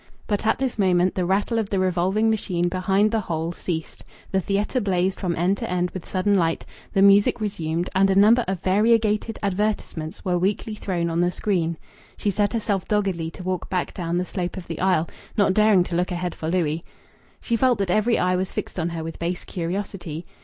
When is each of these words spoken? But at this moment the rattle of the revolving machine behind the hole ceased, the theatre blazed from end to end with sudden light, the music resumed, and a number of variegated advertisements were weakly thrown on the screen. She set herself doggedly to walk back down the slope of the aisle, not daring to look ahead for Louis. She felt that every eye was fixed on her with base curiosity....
But 0.25 0.47
at 0.47 0.57
this 0.57 0.79
moment 0.79 1.13
the 1.13 1.27
rattle 1.27 1.59
of 1.59 1.69
the 1.69 1.77
revolving 1.77 2.27
machine 2.27 2.69
behind 2.69 3.11
the 3.11 3.19
hole 3.19 3.51
ceased, 3.51 4.03
the 4.31 4.41
theatre 4.41 4.81
blazed 4.81 5.19
from 5.19 5.35
end 5.35 5.57
to 5.59 5.69
end 5.69 5.91
with 5.91 6.07
sudden 6.09 6.33
light, 6.33 6.65
the 6.91 7.03
music 7.03 7.39
resumed, 7.39 7.87
and 7.93 8.09
a 8.09 8.15
number 8.15 8.43
of 8.47 8.61
variegated 8.61 9.37
advertisements 9.43 10.25
were 10.25 10.39
weakly 10.39 10.73
thrown 10.73 11.11
on 11.11 11.21
the 11.21 11.29
screen. 11.29 11.77
She 12.17 12.31
set 12.31 12.53
herself 12.53 12.87
doggedly 12.87 13.29
to 13.29 13.43
walk 13.43 13.69
back 13.69 13.93
down 13.93 14.17
the 14.17 14.25
slope 14.25 14.57
of 14.57 14.65
the 14.67 14.79
aisle, 14.79 15.07
not 15.37 15.53
daring 15.53 15.83
to 15.83 15.95
look 15.95 16.11
ahead 16.11 16.33
for 16.33 16.49
Louis. 16.49 16.83
She 17.39 17.55
felt 17.55 17.77
that 17.77 17.91
every 17.91 18.17
eye 18.17 18.35
was 18.35 18.51
fixed 18.51 18.79
on 18.79 18.89
her 18.89 19.03
with 19.03 19.19
base 19.19 19.45
curiosity.... 19.45 20.25